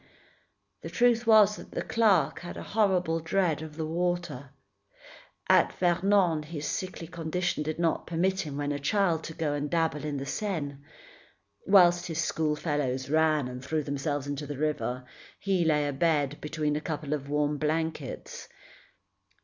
The 0.81 0.89
truth 0.89 1.27
was 1.27 1.57
that 1.57 1.73
the 1.73 1.83
clerk 1.83 2.39
had 2.39 2.57
a 2.57 2.63
horrible 2.63 3.19
dread 3.19 3.61
of 3.61 3.75
the 3.77 3.85
water. 3.85 4.49
At 5.47 5.73
Vernon, 5.73 6.41
his 6.41 6.65
sickly 6.65 7.05
condition 7.05 7.61
did 7.61 7.77
not 7.77 8.07
permit 8.07 8.39
him, 8.41 8.57
when 8.57 8.71
a 8.71 8.79
child, 8.79 9.23
to 9.25 9.35
go 9.35 9.53
and 9.53 9.69
dabble 9.69 10.03
in 10.03 10.17
the 10.17 10.25
Seine. 10.25 10.77
Whilst 11.67 12.07
his 12.07 12.19
schoolfellows 12.19 13.11
ran 13.11 13.47
and 13.47 13.63
threw 13.63 13.83
themselves 13.83 14.25
into 14.25 14.47
the 14.47 14.57
river, 14.57 15.03
he 15.39 15.63
lay 15.63 15.87
abed 15.87 16.41
between 16.41 16.75
a 16.75 16.81
couple 16.81 17.13
of 17.13 17.29
warm 17.29 17.59
blankets. 17.59 18.49